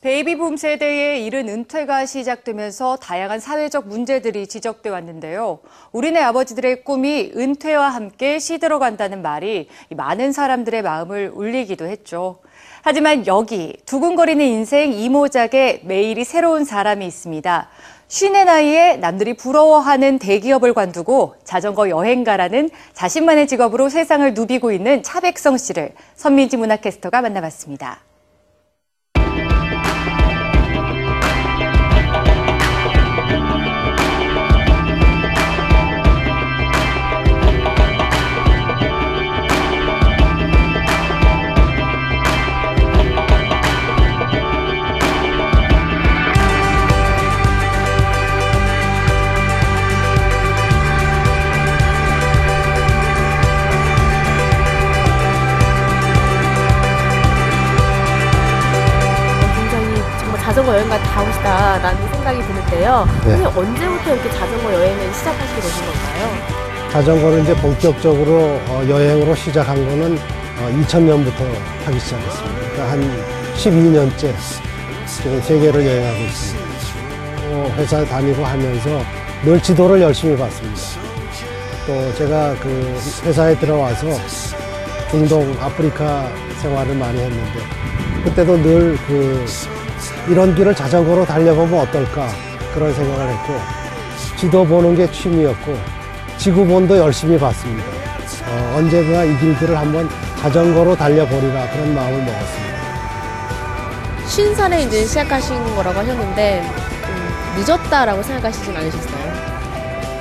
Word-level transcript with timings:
베이비붐 0.00 0.56
세대에 0.56 1.20
이른 1.20 1.50
은퇴가 1.50 2.06
시작되면서 2.06 2.96
다양한 2.96 3.38
사회적 3.38 3.86
문제들이 3.86 4.46
지적돼 4.46 4.88
왔는데요. 4.88 5.58
우리네 5.92 6.18
아버지들의 6.22 6.84
꿈이 6.84 7.30
은퇴와 7.36 7.90
함께 7.90 8.38
시들어간다는 8.38 9.20
말이 9.20 9.68
많은 9.90 10.32
사람들의 10.32 10.80
마음을 10.80 11.30
울리기도 11.34 11.86
했죠. 11.86 12.38
하지만 12.80 13.26
여기 13.26 13.76
두근거리는 13.84 14.42
인생 14.42 14.94
이모작에 14.94 15.82
매일이 15.84 16.24
새로운 16.24 16.64
사람이 16.64 17.06
있습니다. 17.06 17.68
쉰의 18.08 18.44
나이에 18.46 18.96
남들이 18.96 19.34
부러워하는 19.34 20.18
대기업을 20.18 20.72
관두고 20.72 21.34
자전거 21.44 21.90
여행가라는 21.90 22.70
자신만의 22.94 23.46
직업으로 23.48 23.90
세상을 23.90 24.32
누비고 24.32 24.72
있는 24.72 25.02
차백성 25.02 25.58
씨를 25.58 25.92
선민지 26.14 26.56
문화캐스터가 26.56 27.20
만나봤습니다. 27.20 28.09
자전거 60.70 60.74
여행가 60.74 60.98
다우시다라는 61.02 62.12
생각이 62.12 62.42
드는데요. 62.42 63.08
네. 63.24 63.30
선생님 63.30 63.46
언제부터 63.46 64.14
이렇게 64.14 64.30
자전거 64.30 64.72
여행을 64.72 65.14
시작하시게 65.14 65.60
되신 65.60 65.84
건가요? 65.84 66.90
자전거를 66.92 67.42
이제 67.42 67.54
본격적으로 67.56 68.60
어, 68.68 68.84
여행으로 68.88 69.34
시작한 69.34 69.76
거는 69.76 70.18
2000년부터 70.82 71.38
타기 71.84 71.98
시작했습니다. 71.98 72.58
그러니까 72.72 72.90
한 72.90 73.24
12년째 73.56 74.34
지금 75.06 75.40
세계를 75.42 75.86
여행하고 75.86 76.20
있습니다. 76.20 76.70
어, 77.46 77.74
회사 77.76 78.04
다니고 78.04 78.44
하면서 78.44 79.02
늘 79.44 79.60
지도를 79.60 80.00
열심히 80.00 80.36
봤습니다. 80.36 80.80
또 81.86 82.14
제가 82.14 82.54
그 82.60 83.00
회사에 83.24 83.58
들어와서 83.58 84.06
중동, 85.10 85.56
아프리카 85.60 86.28
생활을 86.60 86.94
많이 86.94 87.18
했는데 87.18 87.60
그때도 88.24 88.56
늘 88.58 88.96
그 89.06 89.44
이런 90.30 90.54
길을 90.54 90.74
자전거로 90.74 91.24
달려보면 91.26 91.80
어떨까 91.80 92.28
그런 92.72 92.94
생각을 92.94 93.28
했고 93.32 93.54
지도 94.36 94.64
보는 94.64 94.94
게 94.94 95.10
취미였고 95.10 95.76
지구본도 96.38 96.96
열심히 96.96 97.38
봤습니다. 97.38 97.84
어, 98.48 98.74
언젠가 98.76 99.24
이 99.24 99.36
길들을 99.38 99.76
한번 99.76 100.08
자전거로 100.40 100.96
달려보리라 100.96 101.68
그런 101.70 101.94
마음을 101.94 102.18
먹었습니다. 102.24 102.70
쉰 104.26 104.54
살에 104.54 104.82
이제 104.84 105.04
시작하신 105.04 105.74
거라고 105.74 105.98
하셨는데 105.98 106.62
좀 107.04 107.64
늦었다라고 107.64 108.22
생각하시진 108.22 108.76
않으셨어요? 108.76 109.30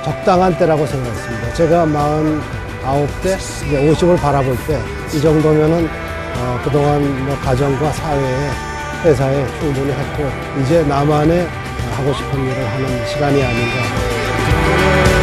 적당한 0.04 0.58
때라고 0.58 0.86
생각했습니다. 0.88 1.54
제가 1.54 1.86
49대, 1.86 3.38
이제 3.68 3.94
50을 3.94 4.18
바라볼 4.20 4.58
때 4.68 5.00
이 5.14 5.20
정도면은 5.20 5.90
어, 6.38 6.60
그동안 6.64 7.26
뭐 7.26 7.36
가정과 7.40 7.92
사회에 7.92 8.50
회사에 9.04 9.48
충분히 9.60 9.92
했고 9.92 10.30
이제 10.62 10.84
나만의 10.84 11.48
하고 11.92 12.14
싶은 12.14 12.44
일을 12.46 12.68
하는 12.68 13.08
시간이 13.08 13.42
아닌가. 13.44 15.19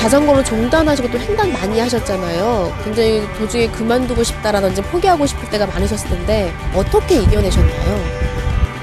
자전거로 0.00 0.42
종단하시고 0.42 1.10
또 1.10 1.18
횡단 1.18 1.52
많이 1.52 1.78
하셨잖아요. 1.78 2.72
굉장히 2.82 3.22
도중에 3.36 3.68
그만두고 3.68 4.24
싶다라든지 4.24 4.80
포기하고 4.80 5.26
싶을 5.26 5.50
때가 5.50 5.66
많으셨을 5.66 6.08
텐데 6.08 6.54
어떻게 6.74 7.16
이겨내셨나요? 7.16 8.02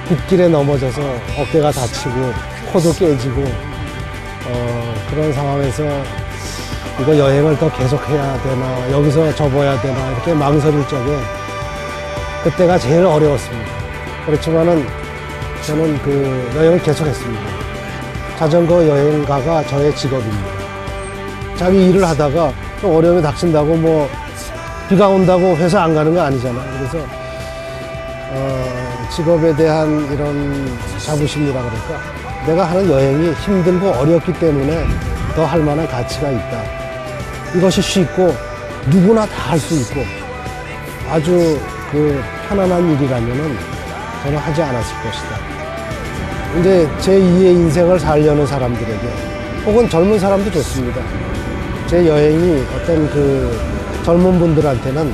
빗길에 0.07 0.47
넘어져서 0.47 1.01
어깨가 1.39 1.71
다치고 1.71 2.33
코도 2.71 2.93
깨지고 2.93 3.43
어, 4.45 4.95
그런 5.09 5.33
상황에서 5.33 5.83
이거 7.01 7.17
여행을 7.17 7.57
더 7.57 7.71
계속해야 7.71 8.43
되나 8.43 8.91
여기서 8.91 9.33
접어야 9.33 9.81
되나 9.81 10.11
이렇게 10.11 10.35
망설일 10.35 10.87
적에 10.87 11.17
그때가 12.43 12.77
제일 12.77 13.03
어려웠습니다. 13.03 13.71
그렇지만은 14.27 14.87
저는 15.65 15.99
그 16.03 16.51
여행을 16.55 16.79
계속했습니다. 16.83 17.41
자전거 18.37 18.87
여행가가 18.87 19.65
저의 19.65 19.95
직업입니다. 19.95 20.56
자기 21.57 21.89
일을 21.89 22.07
하다가 22.07 22.51
좀 22.81 22.95
어려움이 22.95 23.21
닥친다고 23.21 23.75
뭐 23.75 24.09
비가 24.89 25.07
온다고 25.07 25.55
회사 25.57 25.83
안 25.83 25.93
가는 25.95 26.13
거 26.13 26.21
아니잖아요. 26.21 26.63
그래서 26.77 27.05
어, 28.29 29.07
직업에 29.15 29.55
대한 29.55 30.07
이런 30.13 30.77
자부심이라 30.99 31.53
그럴까? 31.53 32.01
내가 32.45 32.65
하는 32.65 32.89
여행이 32.89 33.31
힘들고 33.33 33.89
어렵기 33.89 34.33
때문에 34.33 34.85
더 35.35 35.45
할 35.45 35.61
만한 35.61 35.87
가치가 35.87 36.29
있다. 36.31 36.61
이것이 37.55 37.81
쉽고 37.81 38.35
누구나 38.87 39.25
다 39.25 39.51
할 39.51 39.59
수 39.59 39.73
있고 39.75 40.01
아주 41.09 41.59
그 41.91 42.21
편안한 42.49 42.91
일이라면은 42.91 43.57
저는 44.23 44.37
하지 44.37 44.61
않았을 44.61 44.95
것이다. 45.03 45.37
이제 46.59 46.89
제2의 46.99 47.45
인생을 47.51 47.99
살려는 47.99 48.45
사람들에게 48.45 49.07
혹은 49.65 49.89
젊은 49.89 50.19
사람도 50.19 50.51
좋습니다. 50.51 51.01
제 51.87 52.05
여행이 52.05 52.65
어떤 52.75 53.09
그 53.09 53.57
젊은 54.03 54.37
분들한테는 54.39 55.13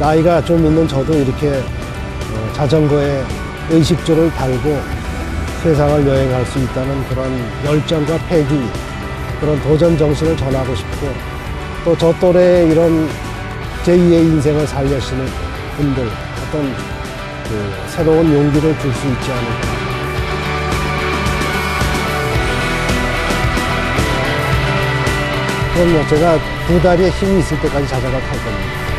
나이가 0.00 0.42
좀 0.42 0.64
있는 0.64 0.88
저도 0.88 1.14
이렇게 1.14 1.50
어, 1.50 2.52
자전거에 2.54 3.22
의식주를 3.70 4.30
달고 4.32 4.80
세상을 5.62 6.06
여행할 6.06 6.44
수 6.46 6.58
있다는 6.58 7.06
그런 7.08 7.30
열정과 7.64 8.18
패기, 8.28 8.66
그런 9.40 9.60
도전 9.62 9.96
정신을 9.96 10.36
전하고 10.36 10.74
싶고 10.74 11.06
또 11.84 11.96
저 11.96 12.12
또래 12.18 12.64
이런 12.66 13.08
제2의 13.84 14.12
인생을 14.12 14.66
살려시는 14.66 15.26
분들 15.76 16.08
어떤 16.48 16.74
그 17.48 17.72
새로운 17.88 18.32
용기를 18.32 18.78
줄 18.78 18.92
수 18.94 19.06
있지 19.08 19.30
않을까. 19.30 19.81
그럼요. 25.74 26.06
제가 26.06 26.38
두 26.66 26.80
다리에 26.82 27.08
힘이 27.08 27.40
있을 27.40 27.58
때까지 27.60 27.88
자전거 27.88 28.20
탈 28.20 28.30
겁니다. 28.44 28.91